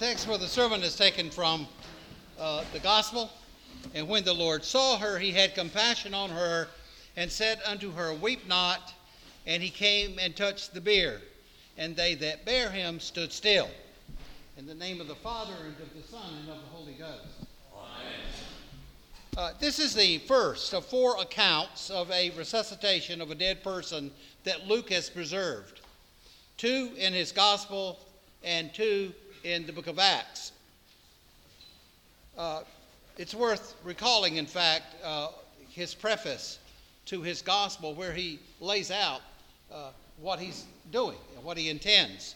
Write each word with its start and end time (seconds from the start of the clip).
text 0.00 0.24
for 0.24 0.38
the 0.38 0.48
sermon 0.48 0.82
is 0.82 0.96
taken 0.96 1.28
from 1.28 1.68
uh, 2.38 2.64
the 2.72 2.78
gospel. 2.78 3.30
And 3.94 4.08
when 4.08 4.24
the 4.24 4.32
Lord 4.32 4.64
saw 4.64 4.96
her, 4.96 5.18
he 5.18 5.30
had 5.30 5.54
compassion 5.54 6.14
on 6.14 6.30
her 6.30 6.68
and 7.18 7.30
said 7.30 7.60
unto 7.66 7.92
her, 7.92 8.14
Weep 8.14 8.48
not. 8.48 8.94
And 9.46 9.62
he 9.62 9.68
came 9.68 10.18
and 10.18 10.34
touched 10.34 10.72
the 10.72 10.80
bier. 10.80 11.20
And 11.76 11.94
they 11.94 12.14
that 12.14 12.46
bare 12.46 12.70
him 12.70 12.98
stood 12.98 13.30
still. 13.30 13.68
In 14.56 14.66
the 14.66 14.74
name 14.74 15.02
of 15.02 15.06
the 15.08 15.16
Father, 15.16 15.52
and 15.66 15.74
of 15.78 15.94
the 15.94 16.08
Son, 16.08 16.32
and 16.40 16.48
of 16.48 16.56
the 16.56 16.68
Holy 16.70 16.94
Ghost. 16.94 17.50
Uh, 19.36 19.52
this 19.60 19.78
is 19.78 19.94
the 19.94 20.16
first 20.20 20.72
of 20.72 20.86
four 20.86 21.20
accounts 21.20 21.90
of 21.90 22.10
a 22.10 22.30
resuscitation 22.30 23.20
of 23.20 23.30
a 23.30 23.34
dead 23.34 23.62
person 23.62 24.10
that 24.44 24.66
Luke 24.66 24.88
has 24.88 25.10
preserved 25.10 25.82
two 26.56 26.90
in 26.96 27.12
his 27.12 27.32
gospel 27.32 27.98
and 28.42 28.72
two 28.72 29.12
in 29.44 29.66
the 29.66 29.72
book 29.72 29.86
of 29.86 29.98
Acts. 29.98 30.52
Uh, 32.36 32.62
it's 33.16 33.34
worth 33.34 33.74
recalling, 33.84 34.36
in 34.36 34.46
fact, 34.46 34.84
uh, 35.04 35.28
his 35.68 35.94
preface 35.94 36.58
to 37.06 37.22
his 37.22 37.42
gospel, 37.42 37.94
where 37.94 38.12
he 38.12 38.38
lays 38.60 38.90
out 38.90 39.20
uh, 39.72 39.90
what 40.20 40.38
he's 40.38 40.64
doing 40.92 41.18
and 41.34 41.44
what 41.44 41.56
he 41.56 41.68
intends. 41.68 42.34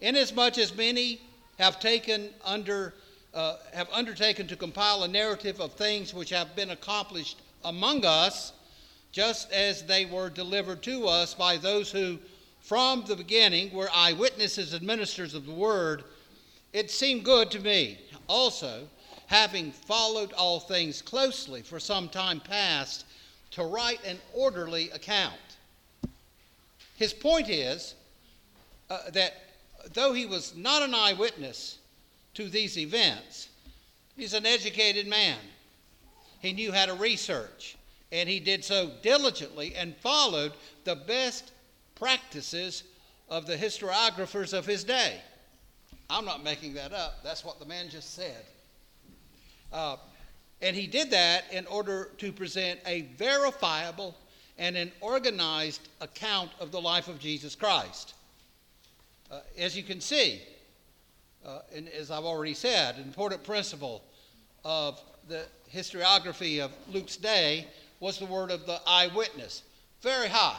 Inasmuch 0.00 0.58
as 0.58 0.74
many 0.76 1.20
have 1.58 1.80
taken 1.80 2.30
under 2.44 2.94
uh, 3.34 3.56
have 3.74 3.88
undertaken 3.92 4.46
to 4.48 4.56
compile 4.56 5.02
a 5.02 5.08
narrative 5.08 5.60
of 5.60 5.72
things 5.74 6.14
which 6.14 6.30
have 6.30 6.56
been 6.56 6.70
accomplished 6.70 7.42
among 7.64 8.04
us, 8.04 8.52
just 9.12 9.52
as 9.52 9.82
they 9.82 10.06
were 10.06 10.30
delivered 10.30 10.82
to 10.82 11.06
us 11.06 11.34
by 11.34 11.58
those 11.58 11.92
who, 11.92 12.18
from 12.60 13.04
the 13.06 13.14
beginning, 13.14 13.70
were 13.72 13.90
eyewitnesses 13.94 14.72
and 14.72 14.84
ministers 14.84 15.34
of 15.34 15.44
the 15.44 15.52
word 15.52 16.04
it 16.72 16.90
seemed 16.90 17.24
good 17.24 17.50
to 17.52 17.60
me 17.60 17.98
also, 18.28 18.86
having 19.26 19.72
followed 19.72 20.32
all 20.32 20.60
things 20.60 21.02
closely 21.02 21.62
for 21.62 21.80
some 21.80 22.08
time 22.08 22.40
past, 22.40 23.04
to 23.50 23.64
write 23.64 24.04
an 24.04 24.18
orderly 24.34 24.90
account. 24.90 25.34
His 26.96 27.12
point 27.12 27.48
is 27.48 27.94
uh, 28.90 29.10
that 29.12 29.34
though 29.94 30.12
he 30.12 30.26
was 30.26 30.56
not 30.56 30.82
an 30.82 30.94
eyewitness 30.94 31.78
to 32.34 32.48
these 32.48 32.76
events, 32.76 33.48
he's 34.16 34.34
an 34.34 34.46
educated 34.46 35.06
man. 35.06 35.38
He 36.40 36.52
knew 36.52 36.72
how 36.72 36.86
to 36.86 36.94
research, 36.94 37.76
and 38.12 38.28
he 38.28 38.40
did 38.40 38.64
so 38.64 38.90
diligently 39.02 39.74
and 39.74 39.96
followed 39.96 40.52
the 40.84 40.96
best 40.96 41.52
practices 41.94 42.84
of 43.28 43.46
the 43.46 43.56
historiographers 43.56 44.52
of 44.52 44.66
his 44.66 44.84
day. 44.84 45.20
I'm 46.10 46.24
not 46.24 46.42
making 46.42 46.74
that 46.74 46.92
up. 46.92 47.22
That's 47.22 47.44
what 47.44 47.58
the 47.58 47.66
man 47.66 47.88
just 47.90 48.14
said. 48.14 48.44
Uh, 49.72 49.96
and 50.62 50.74
he 50.74 50.86
did 50.86 51.10
that 51.10 51.44
in 51.52 51.66
order 51.66 52.10
to 52.18 52.32
present 52.32 52.80
a 52.86 53.02
verifiable 53.16 54.16
and 54.56 54.76
an 54.76 54.90
organized 55.00 55.88
account 56.00 56.50
of 56.60 56.72
the 56.72 56.80
life 56.80 57.08
of 57.08 57.18
Jesus 57.18 57.54
Christ. 57.54 58.14
Uh, 59.30 59.40
as 59.58 59.76
you 59.76 59.82
can 59.82 60.00
see, 60.00 60.40
uh, 61.46 61.60
and 61.74 61.88
as 61.90 62.10
I've 62.10 62.24
already 62.24 62.54
said, 62.54 62.96
an 62.96 63.02
important 63.02 63.44
principle 63.44 64.02
of 64.64 65.00
the 65.28 65.44
historiography 65.72 66.60
of 66.60 66.72
Luke's 66.90 67.16
day 67.16 67.66
was 68.00 68.18
the 68.18 68.26
word 68.26 68.50
of 68.50 68.66
the 68.66 68.80
eyewitness. 68.86 69.62
Very 70.00 70.28
high. 70.28 70.58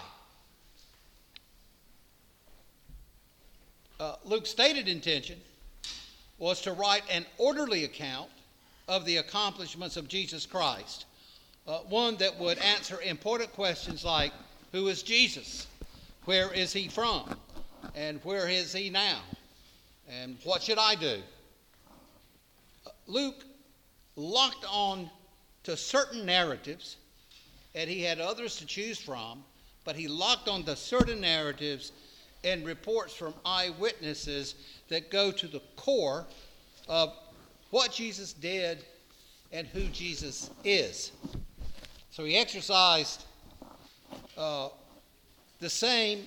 Uh, 3.99 4.15
Luke's 4.23 4.49
stated 4.49 4.87
intention 4.87 5.39
was 6.37 6.61
to 6.61 6.73
write 6.73 7.03
an 7.11 7.25
orderly 7.37 7.83
account 7.83 8.29
of 8.87 9.05
the 9.05 9.17
accomplishments 9.17 9.97
of 9.97 10.07
Jesus 10.07 10.45
Christ, 10.45 11.05
uh, 11.67 11.79
one 11.79 12.15
that 12.17 12.39
would 12.39 12.57
answer 12.59 13.01
important 13.01 13.51
questions 13.53 14.05
like 14.05 14.31
Who 14.71 14.87
is 14.87 15.03
Jesus? 15.03 15.67
Where 16.25 16.53
is 16.53 16.71
he 16.71 16.87
from? 16.87 17.35
And 17.95 18.19
where 18.23 18.47
is 18.47 18.73
he 18.73 18.89
now? 18.89 19.19
And 20.07 20.37
what 20.43 20.63
should 20.63 20.77
I 20.77 20.95
do? 20.95 21.21
Uh, 22.85 22.89
Luke 23.07 23.43
locked 24.15 24.65
on 24.69 25.09
to 25.63 25.75
certain 25.75 26.25
narratives, 26.25 26.95
and 27.75 27.89
he 27.89 28.01
had 28.01 28.19
others 28.19 28.57
to 28.57 28.65
choose 28.65 28.97
from, 28.97 29.43
but 29.83 29.95
he 29.95 30.07
locked 30.07 30.47
on 30.47 30.63
to 30.63 30.75
certain 30.75 31.21
narratives 31.21 31.91
and 32.43 32.65
reports 32.65 33.13
from 33.13 33.33
eyewitnesses 33.45 34.55
that 34.87 35.11
go 35.11 35.31
to 35.31 35.47
the 35.47 35.61
core 35.75 36.25
of 36.87 37.13
what 37.69 37.91
Jesus 37.91 38.33
did 38.33 38.85
and 39.51 39.67
who 39.67 39.83
Jesus 39.85 40.49
is. 40.63 41.11
So 42.11 42.25
he 42.25 42.37
exercised 42.37 43.25
uh, 44.37 44.69
the 45.59 45.69
same 45.69 46.25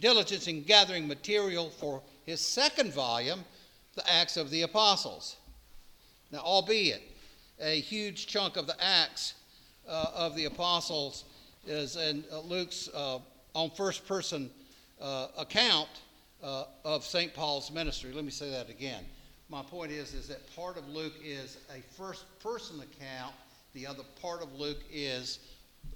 diligence 0.00 0.48
in 0.48 0.62
gathering 0.62 1.08
material 1.08 1.70
for 1.70 2.02
his 2.26 2.40
second 2.40 2.92
volume, 2.92 3.44
the 3.94 4.10
Acts 4.10 4.36
of 4.36 4.50
the 4.50 4.62
Apostles. 4.62 5.36
Now, 6.30 6.40
albeit 6.40 7.02
a 7.60 7.80
huge 7.80 8.26
chunk 8.26 8.56
of 8.56 8.66
the 8.66 8.76
Acts 8.82 9.34
uh, 9.88 10.06
of 10.14 10.34
the 10.34 10.46
Apostles 10.46 11.24
is 11.66 11.96
in 11.96 12.24
uh, 12.32 12.40
Luke's 12.40 12.88
uh, 12.94 13.18
on 13.54 13.70
first 13.70 14.06
person 14.06 14.50
uh, 15.00 15.28
account 15.38 15.88
uh, 16.42 16.64
of 16.84 17.04
St. 17.04 17.32
Paul's 17.34 17.70
ministry. 17.70 18.12
Let 18.12 18.24
me 18.24 18.30
say 18.30 18.50
that 18.50 18.68
again. 18.68 19.04
My 19.48 19.62
point 19.62 19.92
is, 19.92 20.14
is 20.14 20.28
that 20.28 20.54
part 20.54 20.78
of 20.78 20.88
Luke 20.88 21.14
is 21.22 21.58
a 21.70 21.80
first 21.96 22.24
person 22.40 22.80
account. 22.80 23.34
The 23.72 23.86
other 23.86 24.02
part 24.20 24.42
of 24.42 24.52
Luke 24.54 24.82
is, 24.90 25.40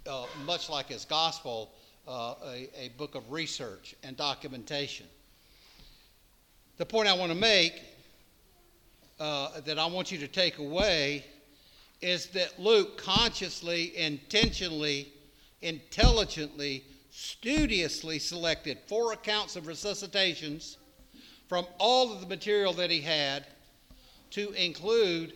uh, 0.07 0.27
much 0.45 0.69
like 0.69 0.89
his 0.89 1.05
gospel, 1.05 1.73
uh, 2.07 2.35
a, 2.45 2.69
a 2.77 2.89
book 2.97 3.15
of 3.15 3.31
research 3.31 3.95
and 4.03 4.17
documentation. 4.17 5.07
The 6.77 6.87
point 6.87 7.09
I 7.09 7.13
want 7.15 7.33
to 7.33 7.39
make 7.39 7.75
uh, 9.19 9.61
that 9.61 9.79
I 9.79 9.87
want 9.87 10.13
you 10.13 10.19
to 10.19 10.29
take 10.29 10.59
away 10.59 11.25
is 12.01 12.27
that 12.29 12.59
Luke 12.59 12.97
consciously, 12.97 13.97
intentionally, 13.97 15.13
intelligently 15.63 16.85
studiously 17.19 18.17
selected 18.17 18.79
four 18.87 19.13
accounts 19.13 19.57
of 19.57 19.67
resuscitations 19.67 20.77
from 21.49 21.67
all 21.79 22.13
of 22.13 22.21
the 22.21 22.27
material 22.29 22.73
that 22.73 22.91
he 22.91 23.01
had 23.01 23.45
to 24.31 24.53
include 24.53 25.33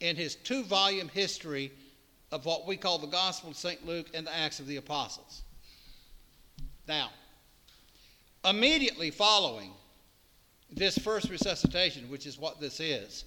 in 0.00 0.16
his 0.16 0.36
two 0.36 0.64
volume 0.64 1.08
history 1.08 1.70
of 2.32 2.46
what 2.46 2.66
we 2.66 2.78
call 2.78 2.96
the 2.96 3.06
Gospel 3.06 3.50
of 3.50 3.58
St. 3.58 3.86
Luke 3.86 4.06
and 4.14 4.26
the 4.26 4.34
Acts 4.34 4.58
of 4.58 4.66
the 4.66 4.78
Apostles. 4.78 5.42
Now, 6.88 7.10
immediately 8.42 9.10
following 9.10 9.72
this 10.72 10.96
first 10.96 11.28
resuscitation, 11.28 12.08
which 12.08 12.26
is 12.26 12.38
what 12.38 12.58
this 12.58 12.80
is, 12.80 13.26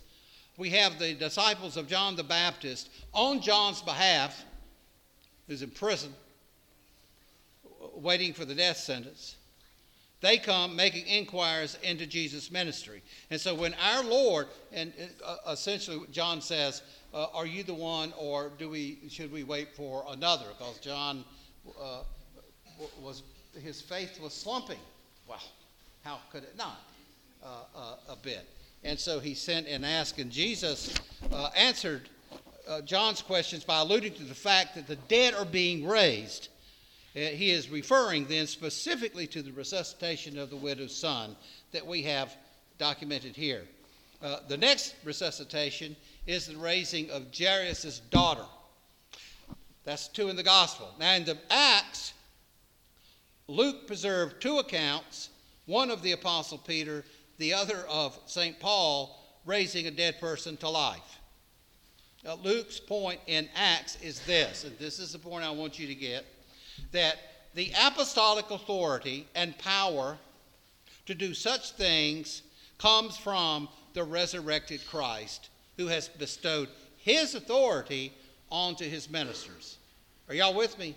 we 0.58 0.72
have 0.72 0.98
the 0.98 1.14
disciples 1.14 1.78
of 1.78 1.88
John 1.88 2.16
the 2.16 2.24
Baptist 2.24 2.90
on 3.14 3.42
John's 3.42 3.84
behalf, 3.84 4.44
who's 5.48 5.62
in 5.62 5.70
prison, 5.70 6.16
waiting 8.04 8.34
for 8.34 8.46
the 8.46 8.56
death 8.56 8.78
sentence. 8.78 9.36
They 10.24 10.38
come 10.38 10.74
making 10.76 11.06
inquiries 11.06 11.78
into 11.84 12.08
Jesus' 12.08 12.50
ministry. 12.50 13.02
And 13.30 13.42
so 13.42 13.54
when 13.54 13.74
our 13.74 14.04
Lord, 14.06 14.48
and 14.72 14.94
uh, 15.22 15.36
essentially 15.52 16.00
John 16.14 16.40
says, 16.40 16.82
uh, 17.14 17.28
Are 17.34 17.46
you 17.46 17.64
the 17.64 17.74
one, 17.74 18.14
or 18.18 18.52
do 18.58 18.70
we, 18.70 19.00
should 19.10 19.34
we 19.34 19.44
wait 19.44 19.76
for 19.76 20.06
another? 20.10 20.46
Because 20.58 20.80
John 20.80 21.26
uh, 21.78 22.04
was, 23.02 23.24
his 23.62 23.82
faith 23.82 24.18
was 24.22 24.34
slumping. 24.34 24.80
Well, 25.28 25.44
how 26.06 26.20
could 26.32 26.44
it 26.44 26.58
not? 26.58 26.80
Uh, 27.44 27.48
uh, 27.76 28.14
a 28.14 28.16
bit. 28.16 28.48
And 28.86 28.98
so 28.98 29.20
he 29.20 29.34
sent 29.34 29.68
and 29.68 29.86
asked, 29.86 30.20
and 30.20 30.32
Jesus 30.32 30.94
uh, 31.34 31.50
answered 31.54 32.08
John's 32.86 33.22
questions 33.22 33.66
by 33.66 33.80
alluding 33.80 34.14
to 34.14 34.24
the 34.24 34.34
fact 34.34 34.76
that 34.76 34.88
the 34.88 34.96
dead 34.96 35.34
are 35.34 35.44
being 35.44 35.86
raised. 35.86 36.48
Uh, 37.16 37.20
he 37.20 37.52
is 37.52 37.70
referring 37.70 38.26
then 38.26 38.48
specifically 38.48 39.28
to 39.28 39.42
the 39.42 39.52
resuscitation 39.52 40.38
of 40.38 40.50
the 40.50 40.56
widow's 40.56 40.96
son 40.96 41.36
that 41.72 41.86
we 41.86 42.02
have 42.02 42.36
documented 42.80 43.36
here. 43.36 43.64
Uh, 44.22 44.38
the 44.48 44.58
next 44.58 44.96
resuscitation 45.04 45.96
is 46.26 46.48
the 46.48 46.58
raising 46.58 47.10
of 47.12 47.28
Jairus' 47.38 48.00
daughter. 48.10 48.46
That's 49.84 50.08
two 50.08 50.30
in 50.30 50.36
the 50.36 50.44
gospel. 50.44 50.90
Now, 51.00 51.14
in 51.14 51.26
the 51.26 51.38
Acts, 51.52 52.14
Luke 53.48 53.86
preserved 53.86 54.42
two 54.42 54.60
accounts 54.60 55.30
one 55.66 55.92
of 55.92 56.02
the 56.02 56.12
Apostle 56.12 56.58
Peter, 56.58 57.06
the 57.38 57.54
other 57.54 57.86
of 57.90 58.18
St. 58.26 58.60
Paul 58.60 59.18
raising 59.46 59.88
a 59.88 59.92
dead 59.92 60.20
person 60.20 60.58
to 60.58 60.70
life. 60.70 61.20
Now, 62.24 62.40
Luke's 62.42 62.80
point 62.80 63.20
in 63.28 63.50
Acts 63.56 63.98
is 64.02 64.20
this, 64.22 64.64
and 64.64 64.78
this 64.78 65.00
is 65.00 65.14
the 65.14 65.20
point 65.20 65.44
I 65.44 65.52
want 65.52 65.78
you 65.78 65.88
to 65.88 65.96
get 65.96 66.26
that 66.92 67.18
the 67.54 67.72
apostolic 67.86 68.50
authority 68.52 69.28
and 69.36 69.58
power 69.58 70.18
to 71.06 71.16
do 71.16 71.34
such 71.34 71.72
things 71.72 72.42
comes 72.78 73.18
from 73.18 73.70
the 73.94 74.04
resurrected 74.04 74.82
Christ 74.88 75.50
who 75.78 75.88
has 75.88 76.08
bestowed 76.08 76.70
his 76.98 77.36
authority 77.36 78.14
onto 78.50 78.88
his 78.88 79.10
ministers. 79.10 79.78
Are 80.30 80.36
y'all 80.36 80.54
with 80.54 80.78
me? 80.78 80.96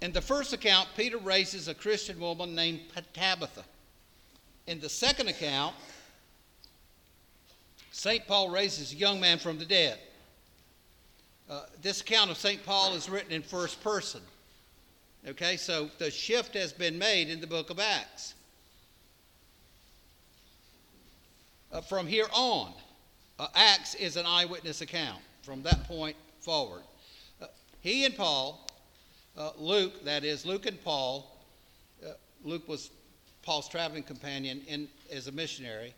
In 0.00 0.10
the 0.10 0.20
first 0.20 0.52
account, 0.52 0.88
Peter 0.96 1.18
raises 1.18 1.68
a 1.68 1.74
Christian 1.74 2.18
woman 2.18 2.56
named 2.56 2.80
Tabitha. 3.14 3.62
In 4.66 4.80
the 4.80 4.88
second 4.88 5.28
account, 5.28 5.76
St. 7.92 8.26
Paul 8.26 8.50
raises 8.50 8.92
a 8.92 8.96
young 8.96 9.20
man 9.20 9.38
from 9.38 9.58
the 9.58 9.64
dead. 9.64 9.98
Uh, 11.48 11.62
this 11.82 12.00
account 12.00 12.30
of 12.30 12.38
St. 12.38 12.64
Paul 12.64 12.94
is 12.94 13.08
written 13.08 13.32
in 13.32 13.42
first 13.42 13.82
person. 13.84 14.22
Okay, 15.28 15.56
so 15.56 15.88
the 15.98 16.10
shift 16.10 16.54
has 16.54 16.72
been 16.72 16.98
made 16.98 17.28
in 17.28 17.40
the 17.40 17.46
book 17.46 17.70
of 17.70 17.78
Acts. 17.78 18.34
Uh, 21.70 21.80
from 21.80 22.06
here 22.06 22.26
on, 22.32 22.72
uh, 23.38 23.46
Acts 23.54 23.94
is 23.94 24.16
an 24.16 24.26
eyewitness 24.26 24.80
account 24.80 25.20
from 25.42 25.62
that 25.62 25.84
point 25.84 26.16
forward. 26.40 26.82
Uh, 27.40 27.46
he 27.82 28.04
and 28.04 28.16
Paul 28.16 28.66
uh, 29.36 29.50
Luke, 29.58 30.04
that 30.04 30.24
is, 30.24 30.44
Luke 30.44 30.66
and 30.66 30.82
Paul, 30.82 31.30
uh, 32.04 32.12
Luke 32.44 32.66
was 32.68 32.90
Paul's 33.42 33.68
traveling 33.68 34.02
companion 34.02 34.62
in, 34.66 34.88
as 35.10 35.26
a 35.26 35.32
missionary, 35.32 35.94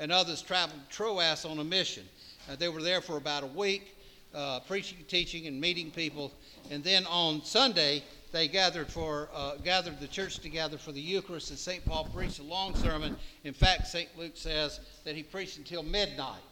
and 0.00 0.10
others 0.10 0.42
traveled 0.42 0.80
to 0.88 0.96
Troas 0.96 1.44
on 1.44 1.60
a 1.60 1.64
mission. 1.64 2.02
Uh, 2.50 2.56
they 2.56 2.68
were 2.68 2.82
there 2.82 3.00
for 3.00 3.16
about 3.16 3.44
a 3.44 3.46
week, 3.46 3.96
uh, 4.34 4.58
preaching, 4.66 4.98
teaching, 5.06 5.46
and 5.46 5.60
meeting 5.60 5.92
people. 5.92 6.32
And 6.72 6.82
then 6.82 7.06
on 7.06 7.44
Sunday, 7.44 8.02
they 8.32 8.48
gathered 8.48 8.88
for 8.88 9.28
uh, 9.32 9.56
gathered 9.62 10.00
the 10.00 10.08
church 10.08 10.38
together 10.38 10.76
for 10.76 10.90
the 10.90 11.00
Eucharist, 11.00 11.50
and 11.50 11.58
St. 11.58 11.84
Paul 11.84 12.08
preached 12.12 12.40
a 12.40 12.42
long 12.42 12.74
sermon. 12.74 13.16
In 13.44 13.54
fact, 13.54 13.86
St. 13.86 14.08
Luke 14.18 14.32
says 14.34 14.80
that 15.04 15.14
he 15.14 15.22
preached 15.22 15.58
until 15.58 15.84
midnight. 15.84 16.42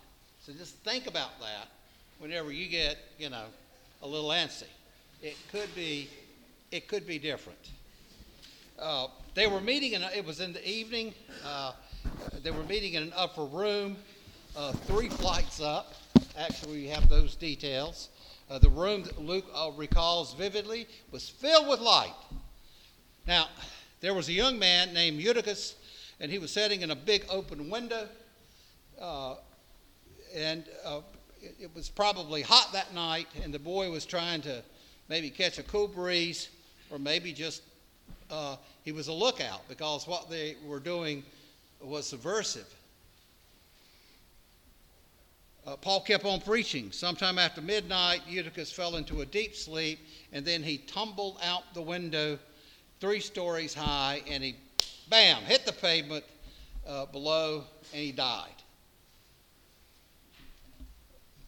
So 0.40 0.52
just 0.52 0.76
think 0.76 1.08
about 1.08 1.40
that 1.40 1.68
whenever 2.20 2.52
you 2.52 2.68
get, 2.68 2.98
you 3.18 3.30
know, 3.30 3.46
a 4.02 4.06
little 4.06 4.30
antsy 4.30 4.64
it 5.22 5.36
could 5.50 5.74
be, 5.74 6.08
it 6.70 6.88
could 6.88 7.06
be 7.06 7.18
different. 7.18 7.58
Uh, 8.78 9.08
they 9.34 9.46
were 9.46 9.60
meeting, 9.60 9.94
and 9.94 10.04
it 10.04 10.24
was 10.24 10.40
in 10.40 10.52
the 10.52 10.68
evening. 10.68 11.12
Uh, 11.44 11.72
they 12.42 12.50
were 12.50 12.62
meeting 12.64 12.94
in 12.94 13.02
an 13.02 13.12
upper 13.16 13.44
room, 13.44 13.96
uh, 14.56 14.72
three 14.72 15.08
flights 15.08 15.60
up. 15.60 15.94
Actually, 16.36 16.82
we 16.82 16.86
have 16.86 17.08
those 17.08 17.34
details. 17.34 18.08
Uh, 18.50 18.58
the 18.58 18.68
room 18.68 19.02
that 19.02 19.20
Luke 19.20 19.44
uh, 19.54 19.70
recalls 19.76 20.34
vividly 20.34 20.86
was 21.10 21.28
filled 21.28 21.68
with 21.68 21.80
light. 21.80 22.14
Now, 23.26 23.48
there 24.00 24.14
was 24.14 24.28
a 24.28 24.32
young 24.32 24.58
man 24.58 24.94
named 24.94 25.20
Eutychus, 25.20 25.74
and 26.20 26.30
he 26.30 26.38
was 26.38 26.50
sitting 26.50 26.82
in 26.82 26.90
a 26.90 26.96
big 26.96 27.24
open 27.28 27.68
window. 27.68 28.08
Uh, 29.00 29.34
and 30.34 30.64
it, 31.42 31.54
it 31.60 31.70
was 31.74 31.88
probably 31.88 32.42
hot 32.42 32.72
that 32.72 32.94
night, 32.94 33.26
and 33.42 33.52
the 33.52 33.58
boy 33.58 33.90
was 33.90 34.06
trying 34.06 34.40
to 34.42 34.62
maybe 35.08 35.30
catch 35.30 35.58
a 35.58 35.62
cool 35.64 35.88
breeze, 35.88 36.48
or 36.90 36.98
maybe 36.98 37.32
just 37.32 37.62
uh, 38.30 38.56
he 38.84 38.92
was 38.92 39.08
a 39.08 39.12
lookout 39.12 39.66
because 39.68 40.06
what 40.06 40.30
they 40.30 40.56
were 40.66 40.80
doing 40.80 41.22
was 41.80 42.06
subversive. 42.06 42.72
Uh, 45.66 45.76
Paul 45.76 46.00
kept 46.00 46.24
on 46.24 46.40
preaching. 46.40 46.90
Sometime 46.92 47.38
after 47.38 47.60
midnight, 47.60 48.22
Eutychus 48.26 48.72
fell 48.72 48.96
into 48.96 49.20
a 49.20 49.26
deep 49.26 49.54
sleep, 49.54 49.98
and 50.32 50.44
then 50.44 50.62
he 50.62 50.78
tumbled 50.78 51.38
out 51.42 51.62
the 51.74 51.82
window 51.82 52.38
three 53.00 53.20
stories 53.20 53.74
high, 53.74 54.22
and 54.28 54.42
he, 54.42 54.56
bam, 55.10 55.42
hit 55.42 55.66
the 55.66 55.72
pavement 55.72 56.24
uh, 56.86 57.06
below, 57.06 57.64
and 57.92 58.02
he 58.02 58.12
died. 58.12 58.48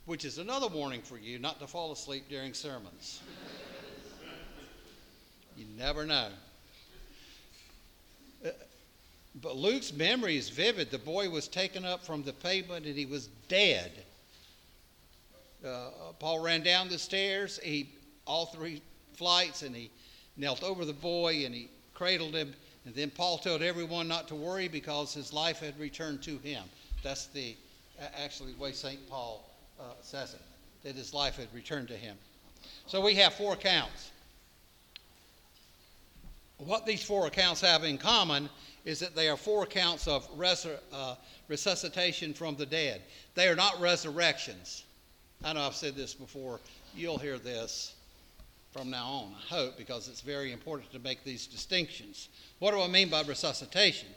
Which 0.04 0.24
is 0.24 0.38
another 0.38 0.68
warning 0.68 1.02
for 1.02 1.16
you 1.18 1.38
not 1.38 1.58
to 1.60 1.66
fall 1.66 1.92
asleep 1.92 2.24
during 2.28 2.52
sermons. 2.52 3.20
You 5.56 5.64
never 5.78 6.04
know. 6.04 6.28
But 9.36 9.56
Luke's 9.56 9.92
memory 9.92 10.36
is 10.36 10.48
vivid. 10.48 10.90
The 10.90 10.98
boy 10.98 11.30
was 11.30 11.46
taken 11.48 11.84
up 11.84 12.04
from 12.04 12.22
the 12.22 12.32
pavement 12.32 12.86
and 12.86 12.96
he 12.96 13.06
was 13.06 13.28
dead. 13.48 13.92
Uh, 15.64 15.90
Paul 16.18 16.40
ran 16.40 16.62
down 16.62 16.88
the 16.88 16.98
stairs, 16.98 17.60
he 17.62 17.90
all 18.26 18.46
three 18.46 18.80
flights, 19.14 19.62
and 19.62 19.76
he 19.76 19.90
knelt 20.36 20.62
over 20.62 20.84
the 20.84 20.92
boy 20.92 21.44
and 21.44 21.54
he 21.54 21.68
cradled 21.94 22.34
him. 22.34 22.54
And 22.86 22.94
then 22.94 23.10
Paul 23.10 23.38
told 23.38 23.62
everyone 23.62 24.08
not 24.08 24.26
to 24.28 24.34
worry 24.34 24.68
because 24.68 25.12
his 25.12 25.32
life 25.32 25.60
had 25.60 25.78
returned 25.78 26.22
to 26.22 26.38
him. 26.38 26.64
That's 27.02 27.26
the 27.26 27.56
actually 28.16 28.52
the 28.52 28.58
way 28.58 28.72
St. 28.72 29.08
Paul 29.10 29.48
uh, 29.78 29.92
says 30.00 30.32
it, 30.34 30.40
that 30.82 30.96
his 30.96 31.12
life 31.12 31.36
had 31.36 31.48
returned 31.54 31.88
to 31.88 31.96
him. 31.96 32.16
So 32.86 33.00
we 33.00 33.14
have 33.16 33.34
four 33.34 33.52
accounts 33.52 34.10
what 36.66 36.86
these 36.86 37.02
four 37.02 37.26
accounts 37.26 37.60
have 37.60 37.84
in 37.84 37.98
common 37.98 38.48
is 38.84 39.00
that 39.00 39.14
they 39.14 39.28
are 39.28 39.36
four 39.36 39.64
accounts 39.64 40.06
of 40.08 40.28
uh, 40.92 41.14
resuscitation 41.48 42.32
from 42.32 42.56
the 42.56 42.66
dead. 42.66 43.02
They 43.34 43.48
are 43.48 43.56
not 43.56 43.80
resurrections. 43.80 44.84
I 45.44 45.52
know 45.52 45.62
I've 45.62 45.74
said 45.74 45.96
this 45.96 46.14
before. 46.14 46.60
You'll 46.94 47.18
hear 47.18 47.38
this 47.38 47.94
from 48.72 48.90
now 48.90 49.06
on, 49.06 49.34
I 49.34 49.54
hope, 49.54 49.76
because 49.76 50.08
it's 50.08 50.20
very 50.20 50.52
important 50.52 50.92
to 50.92 50.98
make 50.98 51.24
these 51.24 51.46
distinctions. 51.46 52.28
What 52.58 52.72
do 52.72 52.80
I 52.80 52.86
mean 52.86 53.08
by 53.08 53.22
resuscitation? 53.22 54.08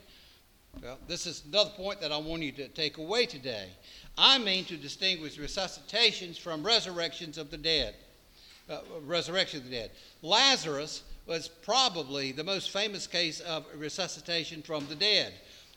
Well, 0.81 0.97
this 1.07 1.27
is 1.27 1.43
another 1.47 1.71
point 1.71 2.01
that 2.01 2.11
I 2.11 2.17
want 2.17 2.41
you 2.41 2.51
to 2.53 2.67
take 2.69 2.97
away 2.97 3.25
today. 3.25 3.69
I 4.17 4.37
mean 4.37 4.65
to 4.65 4.77
distinguish 4.77 5.37
resuscitations 5.37 6.37
from 6.37 6.63
resurrections 6.63 7.37
of 7.37 7.51
the 7.51 7.57
dead. 7.57 7.95
Uh, 8.69 8.79
resurrection 9.05 9.59
of 9.59 9.65
the 9.65 9.71
dead. 9.71 9.91
Lazarus 10.21 11.03
was 11.25 11.47
probably 11.47 12.31
the 12.31 12.43
most 12.43 12.71
famous 12.71 13.07
case 13.07 13.39
of 13.41 13.65
resuscitation 13.75 14.61
from 14.61 14.85
the 14.87 14.95
dead. 14.95 15.33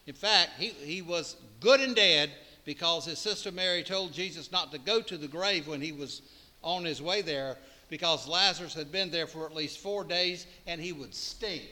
In 0.07 0.15
fact, 0.15 0.51
he, 0.59 0.69
he 0.69 1.03
was 1.03 1.37
good 1.61 1.81
and 1.81 1.95
dead 1.95 2.31
because 2.65 3.05
his 3.05 3.19
sister 3.19 3.53
Mary 3.53 3.83
told 3.83 4.13
Jesus 4.13 4.51
not 4.51 4.73
to 4.73 4.79
go 4.79 5.01
to 5.01 5.17
the 5.17 5.29
grave 5.29 5.69
when 5.69 5.81
he 5.81 5.93
was 5.93 6.23
on 6.63 6.85
his 6.85 7.01
way 7.01 7.23
there 7.23 7.57
because 7.89 8.27
Lazarus 8.27 8.75
had 8.75 8.91
been 8.91 9.11
there 9.11 9.27
for 9.27 9.47
at 9.47 9.55
least 9.55 9.79
four 9.79 10.05
days 10.05 10.47
and 10.67 10.81
he 10.81 10.93
would 10.93 11.15
stink. 11.15 11.63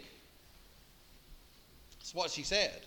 That's 1.99 2.15
what 2.15 2.31
she 2.31 2.43
said. 2.43 2.81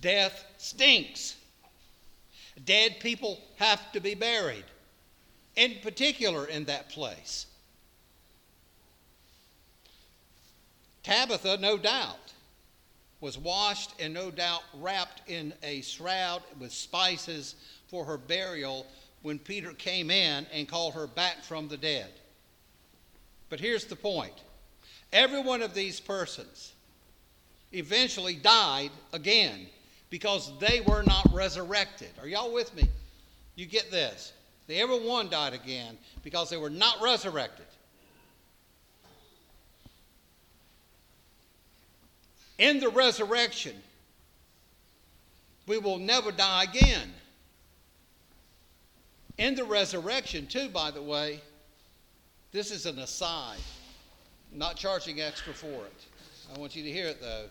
Death 0.00 0.44
stinks. 0.58 1.36
Dead 2.64 2.96
people 3.00 3.40
have 3.56 3.92
to 3.92 4.00
be 4.00 4.14
buried, 4.14 4.64
in 5.56 5.76
particular 5.82 6.46
in 6.46 6.64
that 6.64 6.90
place. 6.90 7.46
Tabitha, 11.02 11.58
no 11.58 11.76
doubt, 11.76 12.32
was 13.20 13.38
washed 13.38 13.94
and 14.00 14.12
no 14.12 14.30
doubt 14.30 14.62
wrapped 14.74 15.28
in 15.28 15.52
a 15.62 15.80
shroud 15.80 16.42
with 16.58 16.72
spices 16.72 17.54
for 17.88 18.04
her 18.04 18.18
burial 18.18 18.86
when 19.22 19.38
Peter 19.38 19.72
came 19.72 20.10
in 20.10 20.46
and 20.52 20.68
called 20.68 20.94
her 20.94 21.06
back 21.06 21.42
from 21.42 21.68
the 21.68 21.76
dead. 21.76 22.10
But 23.48 23.60
here's 23.60 23.84
the 23.84 23.96
point 23.96 24.34
every 25.12 25.40
one 25.40 25.62
of 25.62 25.74
these 25.74 26.00
persons 26.00 26.72
eventually 27.72 28.34
died 28.34 28.90
again 29.12 29.66
because 30.10 30.52
they 30.58 30.80
were 30.80 31.02
not 31.02 31.32
resurrected. 31.32 32.10
Are 32.20 32.28
y'all 32.28 32.52
with 32.52 32.74
me? 32.74 32.88
You 33.54 33.66
get 33.66 33.90
this. 33.90 34.32
They, 34.66 34.80
every 34.80 35.00
one 35.00 35.28
died 35.28 35.54
again 35.54 35.96
because 36.22 36.50
they 36.50 36.56
were 36.56 36.70
not 36.70 37.00
resurrected. 37.02 37.66
In 42.58 42.80
the 42.80 42.88
resurrection, 42.88 43.74
we 45.66 45.78
will 45.78 45.98
never 45.98 46.32
die 46.32 46.64
again. 46.64 47.12
In 49.38 49.54
the 49.54 49.64
resurrection, 49.64 50.46
too, 50.46 50.68
by 50.68 50.90
the 50.90 51.02
way, 51.02 51.40
this 52.52 52.70
is 52.70 52.84
an 52.86 52.98
aside, 52.98 53.58
not 54.52 54.76
charging 54.76 55.20
extra 55.20 55.54
for 55.54 55.66
it. 55.66 56.04
I 56.54 56.58
want 56.58 56.76
you 56.76 56.82
to 56.82 56.90
hear 56.90 57.06
it 57.06 57.20
though. 57.20 57.46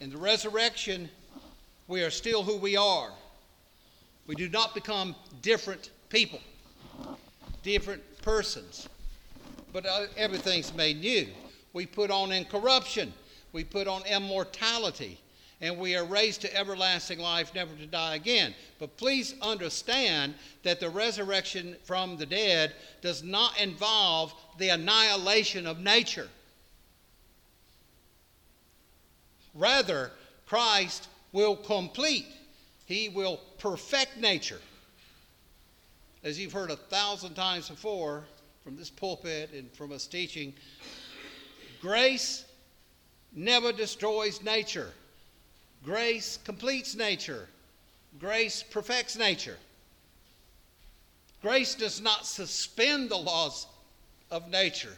In 0.00 0.10
the 0.10 0.16
resurrection, 0.16 1.10
we 1.88 2.02
are 2.02 2.10
still 2.10 2.42
who 2.42 2.56
we 2.56 2.76
are. 2.76 3.10
We 4.26 4.34
do 4.34 4.48
not 4.48 4.74
become 4.74 5.14
different 5.42 5.90
people, 6.08 6.40
different 7.62 8.02
persons, 8.22 8.88
but 9.72 9.86
uh, 9.86 10.06
everything's 10.16 10.74
made 10.74 11.00
new. 11.00 11.28
We 11.72 11.86
put 11.86 12.10
on 12.10 12.32
incorruption 12.32 13.12
we 13.52 13.64
put 13.64 13.86
on 13.86 14.04
immortality. 14.06 15.18
and 15.60 15.78
we 15.78 15.96
are 15.96 16.04
raised 16.04 16.42
to 16.42 16.54
everlasting 16.54 17.18
life, 17.18 17.54
never 17.54 17.74
to 17.76 17.86
die 17.86 18.14
again. 18.16 18.54
But 18.78 18.96
please 18.98 19.34
understand 19.40 20.34
that 20.64 20.80
the 20.80 20.90
resurrection 20.90 21.76
from 21.84 22.18
the 22.18 22.26
dead 22.26 22.74
does 23.00 23.22
not 23.22 23.58
involve 23.58 24.34
the 24.58 24.68
annihilation 24.68 25.66
of 25.66 25.80
nature. 25.80 26.28
Rather, 29.54 30.10
Christ 30.44 31.08
will 31.32 31.56
complete, 31.56 32.26
He 32.84 33.08
will 33.08 33.40
perfect 33.58 34.18
nature. 34.18 34.60
As 36.22 36.38
you've 36.38 36.52
heard 36.52 36.70
a 36.70 36.76
thousand 36.76 37.34
times 37.34 37.68
before 37.68 38.24
from 38.62 38.76
this 38.76 38.90
pulpit 38.90 39.52
and 39.54 39.72
from 39.72 39.92
us 39.92 40.06
teaching, 40.06 40.52
grace 41.80 42.44
never 43.36 43.70
destroys 43.70 44.42
nature. 44.42 44.90
Grace 45.84 46.38
completes 46.44 46.96
nature. 46.96 47.48
Grace 48.18 48.64
perfects 48.70 49.16
nature. 49.16 49.58
Grace 51.42 51.74
does 51.74 52.00
not 52.00 52.26
suspend 52.26 53.10
the 53.10 53.16
laws 53.16 53.66
of 54.30 54.50
nature. 54.50 54.96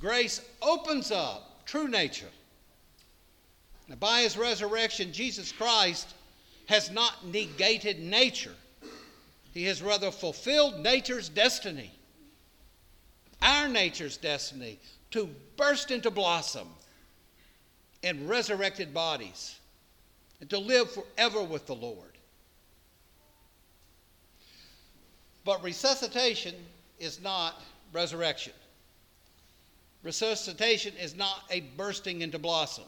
Grace 0.00 0.42
opens 0.60 1.10
up 1.10 1.64
true 1.64 1.88
nature. 1.88 2.28
Now, 3.88 3.94
by 3.94 4.20
his 4.20 4.36
resurrection, 4.36 5.12
Jesus 5.12 5.52
Christ 5.52 6.12
has 6.66 6.90
not 6.90 7.26
negated 7.26 8.00
nature. 8.00 8.54
He 9.54 9.64
has 9.64 9.80
rather 9.80 10.10
fulfilled 10.10 10.80
nature's 10.80 11.28
destiny, 11.28 11.90
our 13.40 13.66
nature's 13.66 14.18
destiny, 14.18 14.78
to 15.12 15.30
burst 15.56 15.90
into 15.90 16.10
blossom 16.10 16.68
in 18.02 18.28
resurrected 18.28 18.94
bodies 18.94 19.58
and 20.40 20.48
to 20.50 20.58
live 20.58 20.90
forever 20.90 21.42
with 21.42 21.66
the 21.66 21.74
Lord. 21.74 21.96
But 25.44 25.62
resuscitation 25.64 26.54
is 26.98 27.22
not 27.22 27.60
resurrection. 27.92 28.52
Resuscitation 30.02 30.94
is 31.00 31.16
not 31.16 31.42
a 31.50 31.60
bursting 31.76 32.22
into 32.22 32.38
blossom. 32.38 32.84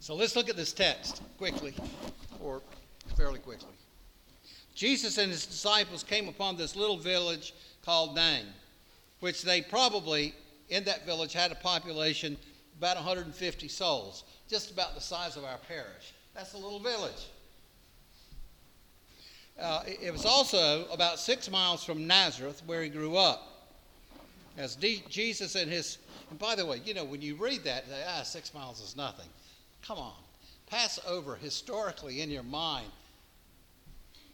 So 0.00 0.14
let's 0.14 0.36
look 0.36 0.48
at 0.48 0.56
this 0.56 0.72
text 0.72 1.22
quickly, 1.38 1.74
or 2.40 2.60
fairly 3.16 3.38
quickly. 3.38 3.68
Jesus 4.74 5.18
and 5.18 5.30
his 5.30 5.46
disciples 5.46 6.02
came 6.02 6.28
upon 6.28 6.56
this 6.56 6.76
little 6.76 6.96
village 6.96 7.54
called 7.84 8.14
Nain, 8.14 8.46
which 9.20 9.42
they 9.42 9.60
probably, 9.60 10.34
in 10.72 10.84
that 10.84 11.04
village, 11.04 11.32
had 11.34 11.52
a 11.52 11.56
population 11.56 12.36
about 12.78 12.96
150 12.96 13.68
souls, 13.68 14.24
just 14.48 14.70
about 14.70 14.94
the 14.94 15.00
size 15.00 15.36
of 15.36 15.44
our 15.44 15.58
parish. 15.68 16.14
That's 16.34 16.54
a 16.54 16.58
little 16.58 16.80
village. 16.80 17.28
Uh, 19.60 19.82
it 19.86 20.10
was 20.10 20.24
also 20.24 20.86
about 20.86 21.18
six 21.18 21.50
miles 21.50 21.84
from 21.84 22.06
Nazareth, 22.06 22.62
where 22.64 22.82
he 22.82 22.88
grew 22.88 23.16
up. 23.16 23.68
As 24.56 24.74
D- 24.74 25.04
Jesus 25.08 25.54
and 25.54 25.70
his, 25.70 25.98
and 26.30 26.38
by 26.38 26.54
the 26.54 26.64
way, 26.64 26.80
you 26.84 26.94
know, 26.94 27.04
when 27.04 27.20
you 27.20 27.36
read 27.36 27.64
that, 27.64 27.86
say, 27.86 28.02
ah, 28.08 28.22
six 28.22 28.54
miles 28.54 28.80
is 28.80 28.96
nothing. 28.96 29.28
Come 29.86 29.98
on. 29.98 30.14
Pass 30.66 30.98
over 31.06 31.36
historically 31.36 32.22
in 32.22 32.30
your 32.30 32.42
mind 32.42 32.88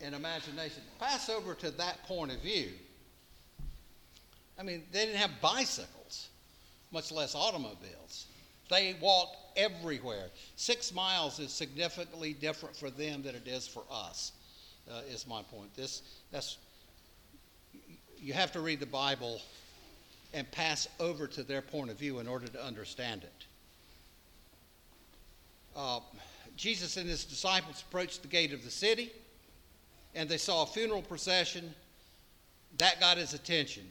and 0.00 0.14
imagination. 0.14 0.83
Pass 1.00 1.28
over 1.28 1.54
to 1.54 1.71
that 1.73 2.02
point 2.04 2.30
of 2.30 2.40
view. 2.40 2.71
I 4.59 4.62
mean, 4.62 4.83
they 4.92 5.07
didn't 5.07 5.21
have 5.21 5.30
bicycles, 5.40 5.98
much 6.92 7.12
less 7.12 7.35
automobiles. 7.35 8.26
They 8.71 8.97
walked 9.00 9.37
everywhere. 9.57 10.26
Six 10.57 10.92
miles 10.92 11.38
is 11.38 11.52
significantly 11.52 12.35
different 12.35 12.76
for 12.76 12.90
them 12.90 13.23
than 13.23 13.35
it 13.35 13.47
is 13.47 13.66
for 13.66 13.85
us, 13.90 14.33
uh, 14.90 15.00
is 15.11 15.26
my 15.26 15.42
point. 15.42 15.75
This, 15.75 16.02
that's, 16.30 16.59
you 18.18 18.33
have 18.33 18.52
to 18.52 18.61
read 18.61 18.80
the 18.80 18.87
Bible 18.87 19.40
and 20.35 20.50
pass 20.50 20.88
over 21.00 21.26
to 21.26 21.42
their 21.42 21.62
point 21.62 21.90
of 21.90 21.99
view 21.99 22.18
in 22.18 22.28
order 22.28 22.47
to 22.47 22.62
understand 22.62 23.23
it. 23.23 23.47
Uh, 25.75 26.00
Jesus 26.57 26.97
and 26.97 27.09
his 27.09 27.25
disciples 27.25 27.85
approached 27.88 28.23
the 28.23 28.28
gate 28.28 28.52
of 28.52 28.64
the 28.64 28.71
city, 28.71 29.12
and 30.14 30.28
they 30.28 30.37
saw 30.37 30.64
a 30.64 30.66
funeral 30.66 31.02
procession. 31.02 31.73
That 32.78 33.00
got 33.00 33.16
his 33.16 33.33
attention. 33.33 33.85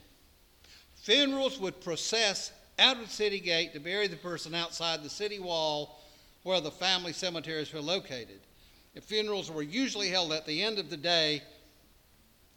Funerals 0.95 1.59
would 1.59 1.81
process 1.81 2.51
out 2.79 2.97
of 2.97 3.03
the 3.03 3.13
city 3.13 3.39
gate 3.39 3.73
to 3.73 3.79
bury 3.79 4.07
the 4.07 4.15
person 4.15 4.53
outside 4.53 5.03
the 5.03 5.09
city 5.09 5.39
wall 5.39 6.01
where 6.43 6.61
the 6.61 6.71
family 6.71 7.13
cemeteries 7.13 7.73
were 7.73 7.81
located. 7.81 8.39
The 8.93 9.01
funerals 9.01 9.51
were 9.51 9.63
usually 9.63 10.09
held 10.09 10.31
at 10.31 10.45
the 10.45 10.61
end 10.63 10.79
of 10.79 10.89
the 10.89 10.97
day 10.97 11.41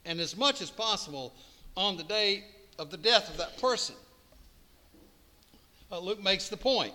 and 0.04 0.20
as 0.20 0.36
much 0.36 0.62
as 0.62 0.70
possible 0.70 1.34
on 1.76 1.96
the 1.96 2.04
day 2.04 2.44
of 2.78 2.90
the 2.90 2.96
death 2.96 3.30
of 3.30 3.36
that 3.38 3.60
person. 3.60 3.94
Uh, 5.92 5.98
Luke 5.98 6.22
makes 6.22 6.48
the 6.48 6.56
point 6.56 6.94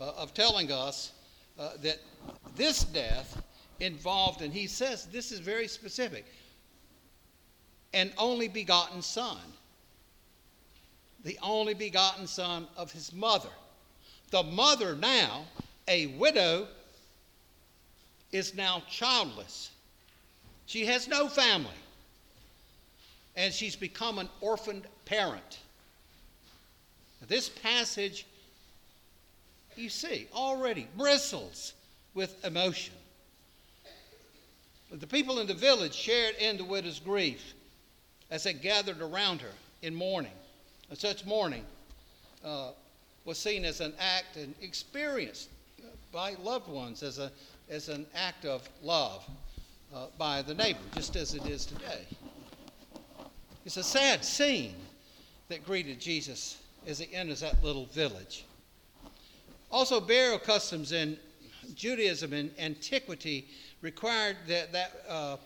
uh, 0.00 0.12
of 0.16 0.34
telling 0.34 0.72
us 0.72 1.12
uh, 1.58 1.70
that 1.82 1.98
this 2.56 2.84
death 2.84 3.42
involved, 3.80 4.42
and 4.42 4.52
he 4.52 4.66
says 4.66 5.06
this 5.06 5.32
is 5.32 5.38
very 5.38 5.68
specific, 5.68 6.24
an 7.94 8.12
only 8.18 8.48
begotten 8.48 9.00
son 9.00 9.38
the 11.24 11.38
only 11.42 11.74
begotten 11.74 12.26
son 12.26 12.66
of 12.76 12.92
his 12.92 13.12
mother. 13.12 13.48
The 14.30 14.42
mother, 14.42 14.96
now 14.96 15.44
a 15.86 16.06
widow, 16.06 16.66
is 18.32 18.54
now 18.54 18.82
childless. 18.88 19.70
She 20.66 20.86
has 20.86 21.06
no 21.06 21.28
family. 21.28 21.70
And 23.36 23.52
she's 23.52 23.76
become 23.76 24.18
an 24.18 24.28
orphaned 24.40 24.86
parent. 25.04 25.58
This 27.28 27.48
passage, 27.48 28.26
you 29.76 29.88
see, 29.88 30.26
already 30.34 30.88
bristles 30.96 31.72
with 32.14 32.44
emotion. 32.44 32.94
The 34.90 35.06
people 35.06 35.38
in 35.38 35.46
the 35.46 35.54
village 35.54 35.94
shared 35.94 36.34
in 36.36 36.58
the 36.58 36.64
widow's 36.64 37.00
grief 37.00 37.54
as 38.30 38.44
they 38.44 38.52
gathered 38.52 39.00
around 39.00 39.40
her 39.40 39.52
in 39.80 39.94
mourning 39.94 40.32
such 40.98 41.24
mourning 41.24 41.64
uh, 42.44 42.70
was 43.24 43.38
seen 43.38 43.64
as 43.64 43.80
an 43.80 43.94
act 43.98 44.36
and 44.36 44.54
experienced 44.60 45.48
by 46.12 46.34
loved 46.42 46.68
ones 46.68 47.02
as, 47.02 47.18
a, 47.18 47.30
as 47.70 47.88
an 47.88 48.06
act 48.14 48.44
of 48.44 48.68
love 48.82 49.24
uh, 49.94 50.06
by 50.18 50.42
the 50.42 50.54
neighbor, 50.54 50.80
just 50.94 51.16
as 51.16 51.34
it 51.34 51.46
is 51.46 51.64
today. 51.64 52.06
It's 53.64 53.76
a 53.76 53.82
sad 53.82 54.24
scene 54.24 54.74
that 55.48 55.64
greeted 55.64 56.00
Jesus 56.00 56.58
as 56.86 56.98
he 56.98 57.14
enters 57.14 57.40
that 57.40 57.62
little 57.62 57.86
village. 57.86 58.44
Also, 59.70 60.00
burial 60.00 60.38
customs 60.38 60.92
in 60.92 61.16
Judaism 61.74 62.32
in 62.32 62.50
antiquity 62.58 63.46
required 63.80 64.36
that, 64.48 64.72
that 64.72 64.92
uh, 65.08 65.36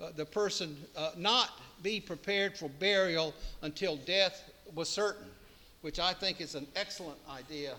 uh, 0.00 0.10
the 0.16 0.24
person 0.24 0.76
uh, 0.96 1.10
not 1.16 1.50
be 1.82 2.00
prepared 2.00 2.56
for 2.56 2.68
burial 2.68 3.34
until 3.62 3.96
death 3.96 4.50
was 4.74 4.88
certain, 4.88 5.26
which 5.82 5.98
I 5.98 6.12
think 6.12 6.40
is 6.40 6.54
an 6.54 6.66
excellent 6.76 7.18
idea. 7.30 7.74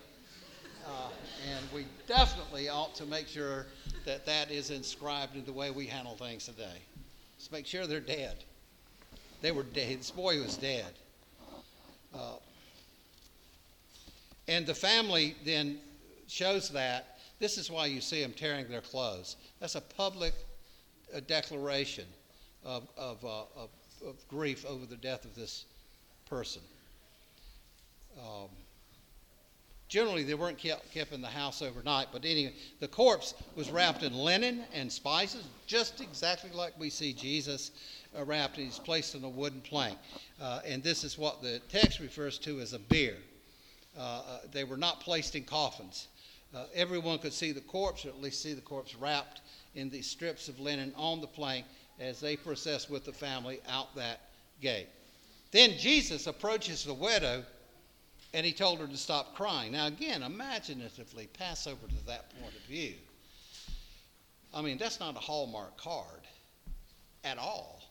Uh, 0.86 1.08
and 1.52 1.64
we 1.74 1.84
definitely 2.06 2.68
ought 2.68 2.94
to 2.94 3.06
make 3.06 3.26
sure 3.26 3.66
that 4.04 4.24
that 4.24 4.50
is 4.50 4.70
inscribed 4.70 5.34
in 5.34 5.44
the 5.44 5.52
way 5.52 5.70
we 5.70 5.86
handle 5.86 6.14
things 6.14 6.44
today. 6.44 6.78
Let's 7.36 7.50
make 7.50 7.66
sure 7.66 7.86
they're 7.86 8.00
dead. 8.00 8.36
They 9.42 9.50
were 9.50 9.64
dead. 9.64 9.98
This 9.98 10.10
boy 10.10 10.40
was 10.40 10.56
dead. 10.56 10.92
Uh, 12.14 12.36
and 14.48 14.64
the 14.64 14.74
family 14.74 15.34
then 15.44 15.78
shows 16.28 16.70
that. 16.70 17.18
This 17.38 17.58
is 17.58 17.70
why 17.70 17.86
you 17.86 18.00
see 18.00 18.22
them 18.22 18.32
tearing 18.32 18.68
their 18.68 18.80
clothes. 18.80 19.36
That's 19.60 19.74
a 19.74 19.80
public 19.80 20.32
uh, 21.14 21.20
declaration 21.26 22.06
of, 22.64 22.88
of, 22.96 23.24
uh, 23.24 23.42
of, 23.56 23.70
of 24.06 24.28
grief 24.28 24.64
over 24.64 24.86
the 24.86 24.96
death 24.96 25.24
of 25.24 25.34
this 25.34 25.64
person. 26.28 26.62
Um, 28.18 28.48
generally, 29.88 30.22
they 30.22 30.34
weren't 30.34 30.58
kept, 30.58 30.92
kept 30.92 31.12
in 31.12 31.20
the 31.20 31.28
house 31.28 31.62
overnight, 31.62 32.08
but 32.12 32.24
anyway, 32.24 32.54
the 32.80 32.88
corpse 32.88 33.34
was 33.54 33.70
wrapped 33.70 34.02
in 34.02 34.14
linen 34.14 34.64
and 34.72 34.90
spices, 34.90 35.44
just 35.66 36.00
exactly 36.00 36.50
like 36.50 36.78
we 36.78 36.90
see 36.90 37.12
Jesus 37.12 37.70
uh, 38.16 38.24
wrapped. 38.24 38.56
And 38.56 38.66
he's 38.66 38.78
placed 38.78 39.14
on 39.14 39.24
a 39.24 39.28
wooden 39.28 39.60
plank. 39.60 39.98
Uh, 40.40 40.60
and 40.66 40.82
this 40.82 41.04
is 41.04 41.18
what 41.18 41.42
the 41.42 41.60
text 41.68 42.00
refers 42.00 42.38
to 42.38 42.60
as 42.60 42.72
a 42.72 42.78
bier. 42.78 43.16
Uh, 43.98 44.00
uh 44.00 44.38
they 44.52 44.64
were 44.64 44.76
not 44.76 45.00
placed 45.00 45.34
in 45.36 45.44
coffins. 45.44 46.08
Uh, 46.54 46.64
everyone 46.74 47.18
could 47.18 47.32
see 47.32 47.52
the 47.52 47.60
corpse, 47.60 48.06
or 48.06 48.08
at 48.08 48.20
least 48.20 48.42
see 48.42 48.54
the 48.54 48.60
corpse 48.60 48.94
wrapped 48.94 49.40
in 49.74 49.90
these 49.90 50.06
strips 50.06 50.48
of 50.48 50.58
linen 50.58 50.92
on 50.96 51.20
the 51.20 51.26
plank 51.26 51.66
as 51.98 52.20
they 52.20 52.36
process 52.36 52.88
with 52.88 53.04
the 53.04 53.12
family 53.12 53.60
out 53.68 53.94
that 53.94 54.20
gate. 54.60 54.88
Then 55.50 55.76
Jesus 55.78 56.26
approaches 56.26 56.84
the 56.84 56.94
widow 56.94 57.44
and 58.36 58.44
he 58.44 58.52
told 58.52 58.78
her 58.80 58.86
to 58.86 58.98
stop 58.98 59.34
crying. 59.34 59.72
Now, 59.72 59.86
again, 59.86 60.22
imaginatively 60.22 61.26
pass 61.38 61.66
over 61.66 61.86
to 61.86 62.06
that 62.06 62.28
point 62.38 62.54
of 62.54 62.60
view. 62.68 62.92
I 64.52 64.60
mean, 64.60 64.76
that's 64.76 65.00
not 65.00 65.16
a 65.16 65.18
Hallmark 65.18 65.78
card 65.78 66.20
at 67.24 67.38
all. 67.38 67.82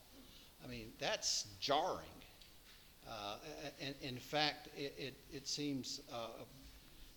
I 0.63 0.69
mean, 0.69 0.91
that's 0.99 1.47
jarring. 1.59 2.05
Uh, 3.09 3.37
and 3.81 3.95
in 4.03 4.17
fact, 4.17 4.69
it, 4.77 4.93
it, 4.99 5.15
it 5.33 5.47
seems 5.47 6.01
uh, 6.13 6.27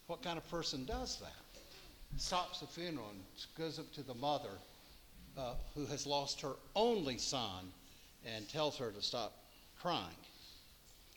what 0.07 0.23
kind 0.23 0.39
of 0.39 0.51
person 0.51 0.87
does 0.87 1.19
that? 1.19 1.61
Stops 2.17 2.61
the 2.61 2.67
funeral 2.67 3.11
and 3.11 3.21
goes 3.59 3.79
up 3.79 3.93
to 3.93 4.03
the 4.03 4.15
mother 4.15 4.57
uh, 5.37 5.53
who 5.75 5.85
has 5.85 6.07
lost 6.07 6.41
her 6.41 6.53
only 6.75 7.19
son 7.19 7.71
and 8.25 8.49
tells 8.49 8.79
her 8.79 8.91
to 8.91 9.03
stop 9.03 9.37
crying. 9.79 10.17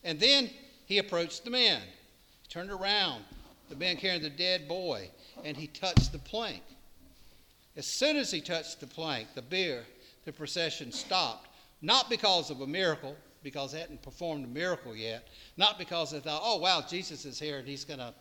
And 0.04 0.20
then 0.20 0.50
he 0.88 0.98
approached 0.98 1.46
the 1.46 1.52
men. 1.52 1.82
Turned 2.52 2.70
around, 2.70 3.24
the 3.70 3.78
man 3.78 3.96
carrying 3.96 4.22
the 4.22 4.30
dead 4.30 4.68
boy, 4.68 5.10
and 5.46 5.56
he 5.56 5.68
touched 5.68 6.12
the 6.12 6.20
plank. 6.20 6.62
As 7.78 7.88
soon 7.88 8.18
as 8.18 8.30
he 8.30 8.42
touched 8.42 8.82
the 8.82 8.88
plank, 8.88 9.30
the 9.36 9.42
bier, 9.42 9.86
the 10.26 10.34
procession 10.34 10.92
stopped, 10.92 11.48
not 11.82 12.10
because 12.10 12.50
of 12.50 12.60
a 12.60 12.68
miracle, 12.68 13.16
because 13.42 13.72
they 13.72 13.80
hadn't 13.80 14.02
performed 14.02 14.44
a 14.44 14.50
miracle 14.50 14.94
yet, 14.94 15.30
not 15.56 15.80
because 15.80 16.12
they 16.12 16.20
thought, 16.20 16.42
oh, 16.44 16.58
wow, 16.58 16.84
Jesus 16.86 17.24
is 17.24 17.40
here 17.40 17.60
and 17.60 17.66
he's 17.66 17.86
going 17.86 18.00
to, 18.00 18.14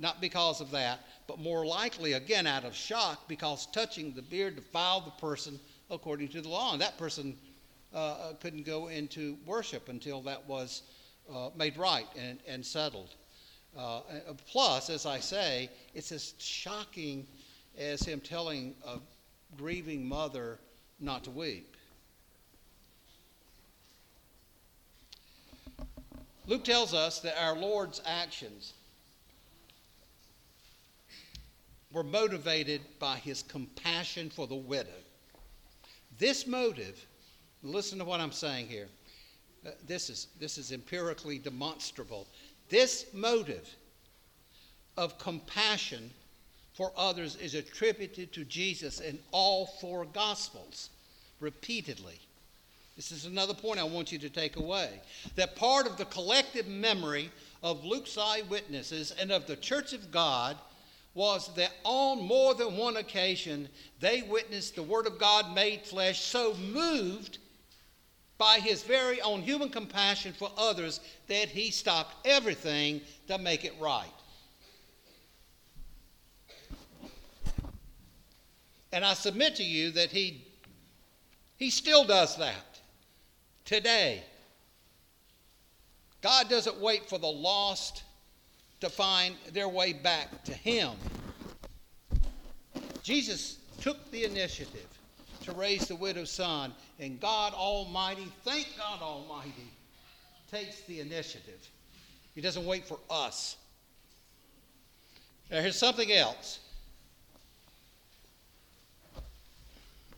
not 0.00 0.20
because 0.20 0.60
of 0.60 0.72
that, 0.72 0.98
but 1.28 1.38
more 1.38 1.64
likely, 1.64 2.14
again, 2.14 2.48
out 2.48 2.64
of 2.64 2.74
shock, 2.74 3.28
because 3.28 3.66
touching 3.66 4.12
the 4.14 4.22
bier 4.22 4.50
defiled 4.50 5.06
the 5.06 5.12
person 5.12 5.60
according 5.90 6.26
to 6.26 6.40
the 6.40 6.48
law. 6.48 6.72
And 6.72 6.82
that 6.82 6.98
person 6.98 7.36
uh, 7.94 7.98
uh 7.98 8.32
couldn't 8.42 8.66
go 8.66 8.88
into 8.88 9.36
worship 9.46 9.88
until 9.88 10.22
that 10.22 10.44
was 10.48 10.82
uh, 11.32 11.50
made 11.56 11.76
right 11.76 12.08
and, 12.18 12.40
and 12.48 12.66
settled. 12.66 13.14
Uh, 13.76 14.00
plus, 14.50 14.88
as 14.88 15.04
I 15.04 15.20
say, 15.20 15.70
it's 15.94 16.10
as 16.10 16.34
shocking 16.38 17.26
as 17.78 18.02
him 18.02 18.20
telling 18.20 18.74
a 18.86 18.98
grieving 19.56 20.08
mother 20.08 20.58
not 20.98 21.24
to 21.24 21.30
weep. 21.30 21.76
Luke 26.46 26.64
tells 26.64 26.94
us 26.94 27.18
that 27.20 27.36
our 27.42 27.56
Lord's 27.56 28.00
actions 28.06 28.72
were 31.92 32.04
motivated 32.04 32.80
by 32.98 33.16
his 33.16 33.42
compassion 33.42 34.30
for 34.30 34.46
the 34.46 34.54
widow. 34.54 34.88
This 36.18 36.46
motive, 36.46 37.04
listen 37.62 37.98
to 37.98 38.04
what 38.04 38.20
I'm 38.20 38.32
saying 38.32 38.68
here. 38.68 38.88
Uh, 39.66 39.70
this, 39.86 40.08
is, 40.08 40.28
this 40.38 40.56
is 40.56 40.72
empirically 40.72 41.38
demonstrable. 41.38 42.26
This 42.68 43.06
motive 43.12 43.68
of 44.96 45.18
compassion 45.18 46.10
for 46.74 46.92
others 46.96 47.36
is 47.36 47.54
attributed 47.54 48.32
to 48.32 48.44
Jesus 48.44 49.00
in 49.00 49.18
all 49.30 49.66
four 49.80 50.04
Gospels 50.04 50.90
repeatedly. 51.40 52.18
This 52.96 53.12
is 53.12 53.26
another 53.26 53.54
point 53.54 53.78
I 53.78 53.84
want 53.84 54.10
you 54.10 54.18
to 54.18 54.30
take 54.30 54.56
away. 54.56 55.00
That 55.36 55.56
part 55.56 55.86
of 55.86 55.96
the 55.96 56.06
collective 56.06 56.66
memory 56.66 57.30
of 57.62 57.84
Luke's 57.84 58.16
eyewitnesses 58.16 59.14
and 59.20 59.30
of 59.30 59.46
the 59.46 59.56
Church 59.56 59.92
of 59.92 60.10
God 60.10 60.56
was 61.14 61.54
that 61.56 61.72
on 61.84 62.22
more 62.22 62.54
than 62.54 62.76
one 62.76 62.96
occasion 62.96 63.68
they 64.00 64.22
witnessed 64.22 64.76
the 64.76 64.82
Word 64.82 65.06
of 65.06 65.18
God 65.18 65.54
made 65.54 65.82
flesh, 65.82 66.20
so 66.20 66.54
moved 66.54 67.38
by 68.38 68.58
his 68.58 68.82
very 68.82 69.20
own 69.20 69.40
human 69.40 69.68
compassion 69.68 70.32
for 70.32 70.50
others 70.56 71.00
that 71.26 71.48
he 71.48 71.70
stopped 71.70 72.14
everything 72.26 73.00
to 73.28 73.38
make 73.38 73.64
it 73.64 73.74
right. 73.80 74.06
And 78.92 79.04
I 79.04 79.14
submit 79.14 79.56
to 79.56 79.64
you 79.64 79.90
that 79.92 80.10
he, 80.10 80.46
he 81.56 81.70
still 81.70 82.04
does 82.04 82.36
that 82.36 82.80
today. 83.64 84.22
God 86.22 86.48
doesn't 86.48 86.80
wait 86.80 87.08
for 87.08 87.18
the 87.18 87.26
lost 87.26 88.02
to 88.80 88.90
find 88.90 89.34
their 89.52 89.68
way 89.68 89.92
back 89.92 90.44
to 90.44 90.52
him. 90.52 90.92
Jesus 93.02 93.58
took 93.80 94.10
the 94.10 94.24
initiative 94.24 94.95
to 95.46 95.52
raise 95.52 95.88
the 95.88 95.96
widow's 95.96 96.30
son, 96.30 96.72
and 97.00 97.20
God 97.20 97.54
Almighty, 97.54 98.26
thank 98.44 98.68
God 98.76 99.00
Almighty, 99.00 99.70
takes 100.50 100.82
the 100.82 101.00
initiative. 101.00 101.68
He 102.34 102.40
doesn't 102.40 102.66
wait 102.66 102.86
for 102.86 102.98
us. 103.10 103.56
Now, 105.50 105.60
here's 105.60 105.78
something 105.78 106.12
else. 106.12 106.60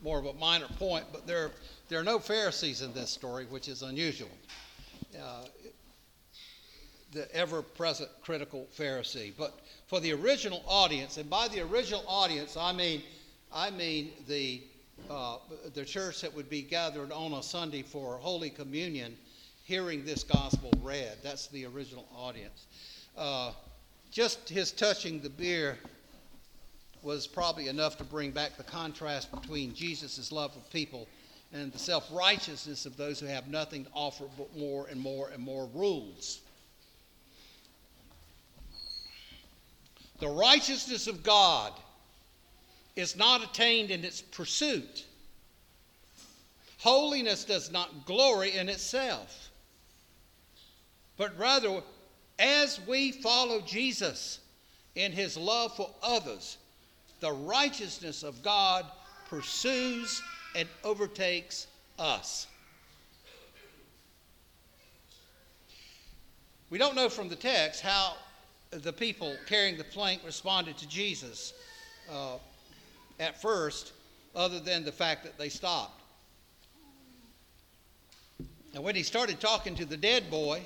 more 0.01 0.19
of 0.19 0.25
a 0.25 0.33
minor 0.33 0.67
point, 0.77 1.05
but 1.11 1.27
there, 1.27 1.51
there 1.87 1.99
are 1.99 2.03
no 2.03 2.19
Pharisees 2.19 2.81
in 2.81 2.93
this 2.93 3.09
story, 3.09 3.45
which 3.45 3.67
is 3.67 3.81
unusual. 3.81 4.29
Uh, 5.19 5.45
the 7.11 7.33
ever 7.35 7.61
present 7.61 8.09
critical 8.21 8.67
Pharisee. 8.77 9.33
But 9.35 9.59
for 9.87 9.99
the 9.99 10.13
original 10.13 10.63
audience, 10.67 11.17
and 11.17 11.29
by 11.29 11.47
the 11.47 11.61
original 11.61 12.03
audience, 12.07 12.55
I 12.55 12.71
mean, 12.71 13.01
I 13.51 13.71
mean 13.71 14.11
the, 14.27 14.61
uh, 15.09 15.37
the 15.73 15.85
church 15.85 16.21
that 16.21 16.33
would 16.33 16.49
be 16.49 16.61
gathered 16.61 17.11
on 17.11 17.33
a 17.33 17.43
Sunday 17.43 17.81
for 17.81 18.17
Holy 18.17 18.49
Communion 18.49 19.17
hearing 19.63 20.03
this 20.03 20.23
gospel 20.23 20.71
read. 20.81 21.17
That's 21.23 21.47
the 21.47 21.65
original 21.65 22.07
audience. 22.15 22.65
Uh, 23.17 23.51
just 24.11 24.49
his 24.49 24.71
touching 24.71 25.19
the 25.19 25.29
bier 25.29 25.77
was 27.01 27.27
probably 27.27 27.67
enough 27.67 27.97
to 27.97 28.03
bring 28.03 28.31
back 28.31 28.57
the 28.57 28.63
contrast 28.63 29.31
between 29.31 29.73
Jesus' 29.73 30.31
love 30.31 30.55
of 30.55 30.69
people 30.71 31.07
and 31.53 31.71
the 31.71 31.79
self 31.79 32.07
righteousness 32.11 32.85
of 32.85 32.97
those 32.97 33.19
who 33.19 33.25
have 33.25 33.47
nothing 33.47 33.85
to 33.85 33.91
offer 33.93 34.25
but 34.37 34.55
more 34.57 34.87
and 34.87 34.99
more 34.99 35.29
and 35.29 35.41
more 35.41 35.69
rules. 35.73 36.41
The 40.19 40.27
righteousness 40.27 41.07
of 41.07 41.23
God 41.23 41.73
is 42.95 43.15
not 43.15 43.43
attained 43.43 43.91
in 43.91 44.03
its 44.03 44.21
pursuit. 44.21 45.05
Holiness 46.79 47.43
does 47.43 47.71
not 47.71 48.05
glory 48.05 48.55
in 48.55 48.69
itself, 48.69 49.49
but 51.17 51.37
rather, 51.37 51.81
as 52.39 52.79
we 52.87 53.11
follow 53.11 53.59
Jesus 53.61 54.39
in 54.95 55.11
his 55.11 55.35
love 55.35 55.75
for 55.75 55.89
others, 56.01 56.57
the 57.19 57.31
righteousness 57.31 58.23
of 58.23 58.41
God 58.43 58.85
pursues 59.29 60.21
and 60.55 60.67
overtakes 60.83 61.67
us. 61.97 62.47
We 66.69 66.77
don't 66.77 66.95
know 66.95 67.09
from 67.09 67.29
the 67.29 67.35
text 67.35 67.81
how 67.81 68.13
the 68.71 68.93
people 68.93 69.35
carrying 69.47 69.77
the 69.77 69.83
plank 69.83 70.21
responded 70.23 70.77
to 70.77 70.87
Jesus 70.87 71.53
uh, 72.11 72.37
at 73.19 73.41
first, 73.41 73.93
other 74.35 74.59
than 74.59 74.83
the 74.83 74.91
fact 74.91 75.23
that 75.23 75.37
they 75.37 75.49
stopped. 75.49 76.01
And 78.73 78.83
when 78.83 78.95
he 78.95 79.03
started 79.03 79.39
talking 79.39 79.75
to 79.75 79.85
the 79.85 79.97
dead 79.97 80.29
boy, 80.29 80.61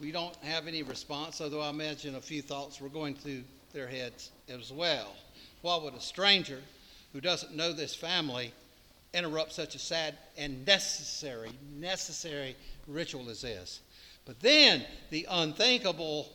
we 0.00 0.12
don't 0.12 0.34
have 0.36 0.66
any 0.66 0.82
response, 0.82 1.40
although 1.40 1.60
I 1.60 1.70
imagine 1.70 2.14
a 2.14 2.20
few 2.20 2.42
thoughts 2.42 2.80
were 2.80 2.88
going 2.88 3.14
through 3.14 3.44
their 3.72 3.86
heads 3.86 4.30
as 4.48 4.72
well. 4.72 5.14
Why 5.62 5.76
would 5.76 5.94
a 5.94 6.00
stranger 6.00 6.60
who 7.12 7.20
doesn't 7.20 7.54
know 7.54 7.72
this 7.72 7.94
family 7.94 8.52
interrupt 9.14 9.52
such 9.52 9.74
a 9.74 9.78
sad 9.78 10.16
and 10.36 10.66
necessary, 10.66 11.50
necessary 11.78 12.56
ritual 12.86 13.28
as 13.30 13.42
this? 13.42 13.80
But 14.24 14.40
then 14.40 14.84
the 15.10 15.26
unthinkable, 15.30 16.30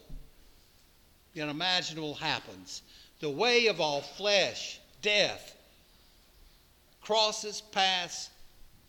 the 1.34 1.42
unimaginable 1.42 2.16
happens. 2.16 2.82
The 3.20 3.30
way 3.30 3.68
of 3.68 3.80
all 3.80 4.02
flesh, 4.02 4.81
death, 5.02 5.56
crosses 7.02 7.62
paths 7.62 8.30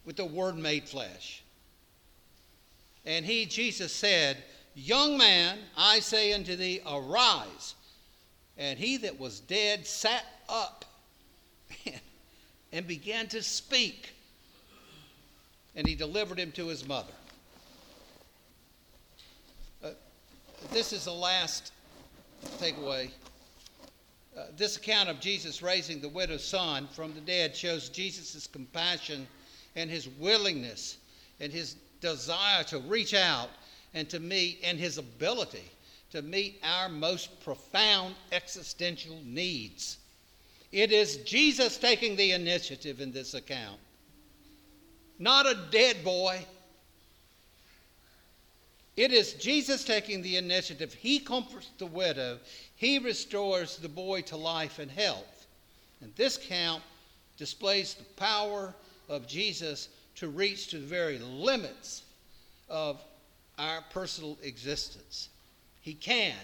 with 0.04 0.16
the 0.16 0.24
Word 0.24 0.56
made 0.56 0.88
flesh. 0.88 1.42
And 3.04 3.24
he, 3.24 3.46
Jesus, 3.46 3.92
said, 3.92 4.38
Young 4.74 5.18
man, 5.18 5.58
I 5.76 6.00
say 6.00 6.32
unto 6.32 6.56
thee, 6.56 6.80
arise. 6.88 7.74
And 8.56 8.78
he 8.78 8.96
that 8.98 9.18
was 9.18 9.40
dead 9.40 9.86
sat 9.86 10.24
up 10.48 10.84
and 12.72 12.86
began 12.86 13.26
to 13.28 13.42
speak. 13.42 14.14
And 15.74 15.86
he 15.86 15.94
delivered 15.94 16.38
him 16.38 16.52
to 16.52 16.68
his 16.68 16.86
mother. 16.86 17.12
Uh, 19.82 19.90
this 20.70 20.92
is 20.92 21.06
the 21.06 21.12
last 21.12 21.72
takeaway. 22.58 23.10
Uh, 24.36 24.44
this 24.56 24.76
account 24.76 25.08
of 25.08 25.20
Jesus 25.20 25.62
raising 25.62 26.00
the 26.00 26.08
widow's 26.08 26.44
son 26.44 26.88
from 26.92 27.12
the 27.14 27.20
dead 27.20 27.54
shows 27.54 27.90
Jesus' 27.90 28.46
compassion 28.46 29.26
and 29.76 29.90
his 29.90 30.08
willingness 30.08 30.96
and 31.40 31.52
his 31.52 31.76
desire 32.00 32.64
to 32.64 32.78
reach 32.78 33.14
out 33.14 33.50
and 33.94 34.08
to 34.08 34.20
meet 34.20 34.60
and 34.64 34.78
his 34.78 34.96
ability 34.96 35.64
to 36.12 36.22
meet 36.22 36.60
our 36.62 36.88
most 36.88 37.42
profound 37.42 38.14
existential 38.32 39.18
needs. 39.24 39.98
It 40.70 40.92
is 40.92 41.16
Jesus 41.18 41.78
taking 41.78 42.16
the 42.16 42.32
initiative 42.32 43.00
in 43.00 43.12
this 43.12 43.34
account, 43.34 43.78
not 45.18 45.46
a 45.46 45.58
dead 45.70 46.04
boy. 46.04 46.44
It 48.96 49.10
is 49.12 49.34
Jesus 49.34 49.84
taking 49.84 50.20
the 50.20 50.36
initiative. 50.36 50.92
He 50.92 51.18
comforts 51.18 51.70
the 51.78 51.86
widow, 51.86 52.38
he 52.76 52.98
restores 52.98 53.76
the 53.76 53.88
boy 53.88 54.22
to 54.22 54.36
life 54.36 54.78
and 54.78 54.90
health. 54.90 55.46
And 56.00 56.14
this 56.16 56.36
count 56.36 56.82
displays 57.36 57.94
the 57.94 58.04
power 58.14 58.74
of 59.08 59.26
Jesus 59.26 59.88
to 60.16 60.28
reach 60.28 60.68
to 60.68 60.78
the 60.78 60.86
very 60.86 61.18
limits 61.18 62.02
of 62.68 63.02
our 63.58 63.82
personal 63.90 64.36
existence. 64.42 65.28
He 65.80 65.94
can, 65.94 66.34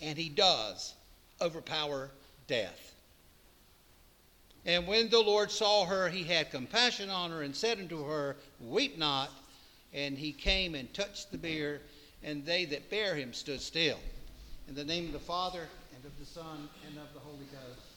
and 0.00 0.18
he 0.18 0.28
does, 0.28 0.94
overpower 1.40 2.10
death. 2.46 2.94
And 4.64 4.86
when 4.86 5.08
the 5.08 5.20
Lord 5.20 5.50
saw 5.50 5.84
her, 5.86 6.08
he 6.08 6.22
had 6.22 6.50
compassion 6.50 7.10
on 7.10 7.30
her 7.30 7.42
and 7.42 7.54
said 7.54 7.78
unto 7.78 8.04
her, 8.04 8.36
Weep 8.60 8.96
not. 8.96 9.30
And 9.92 10.16
he 10.16 10.32
came 10.32 10.74
and 10.74 10.92
touched 10.94 11.32
the 11.32 11.38
bier, 11.38 11.80
and 12.22 12.44
they 12.44 12.64
that 12.66 12.90
bare 12.90 13.14
him 13.14 13.32
stood 13.32 13.60
still. 13.60 13.98
In 14.68 14.74
the 14.74 14.84
name 14.84 15.06
of 15.06 15.12
the 15.12 15.18
Father, 15.18 15.68
and 15.94 16.04
of 16.04 16.18
the 16.18 16.26
Son, 16.26 16.68
and 16.86 16.96
of 16.96 17.12
the 17.12 17.20
Holy 17.20 17.46
Ghost. 17.52 17.91